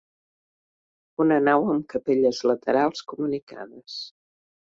Una 1.25 1.37
nau 1.47 1.67
amb 1.73 1.85
capelles 1.93 2.41
laterals 2.53 3.05
comunicades. 3.13 4.01